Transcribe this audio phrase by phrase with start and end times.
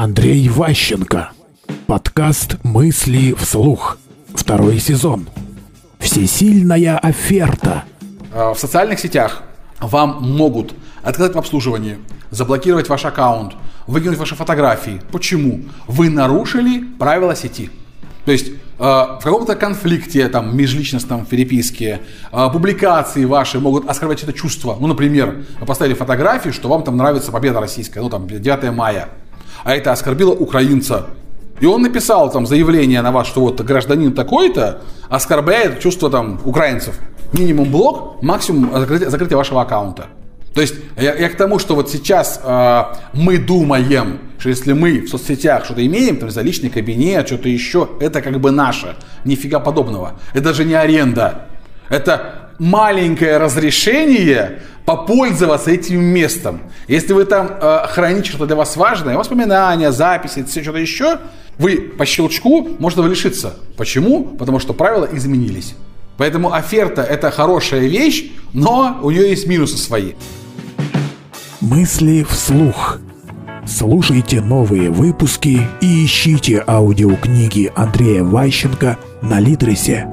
[0.00, 1.30] Андрей Ващенко.
[1.88, 3.98] Подкаст «Мысли вслух».
[4.32, 5.28] Второй сезон.
[5.98, 7.82] Всесильная оферта.
[8.32, 9.42] Э, В социальных сетях
[9.80, 10.72] вам могут
[11.02, 11.98] отказать в обслуживании,
[12.30, 13.54] заблокировать ваш аккаунт,
[13.88, 15.02] выкинуть ваши фотографии.
[15.10, 15.62] Почему?
[15.88, 17.68] Вы нарушили правила сети.
[18.24, 24.32] То есть э, в каком-то конфликте, там, межличностном, переписке, э, публикации ваши могут оскорблять это
[24.32, 24.76] чувство.
[24.78, 29.08] Ну, например, вы поставили фотографию, что вам там нравится победа российская, ну, там, 9 мая.
[29.64, 31.06] А это оскорбило украинца.
[31.60, 36.94] И он написал там заявление на вас, что вот гражданин такой-то оскорбляет чувство там украинцев.
[37.32, 40.06] Минимум блок, максимум закрытие, закрытие вашего аккаунта.
[40.54, 45.00] То есть я, я к тому, что вот сейчас э, мы думаем, что если мы
[45.00, 48.96] в соцсетях что-то имеем, там за личный кабинет, что-то еще, это как бы наше.
[49.24, 50.14] Нифига подобного.
[50.32, 51.46] Это даже не аренда.
[51.90, 56.60] Это маленькое разрешение попользоваться этим местом.
[56.88, 61.18] Если вы там э, храните что-то для вас важное, воспоминания, записи, все что-то еще,
[61.58, 63.56] вы по щелчку можно лишиться.
[63.76, 64.24] Почему?
[64.24, 65.74] Потому что правила изменились.
[66.16, 70.14] Поэтому оферта это хорошая вещь, но у нее есть минусы свои.
[71.60, 72.98] Мысли вслух.
[73.66, 80.08] Слушайте новые выпуски и ищите аудиокниги Андрея Ващенко на Литресе.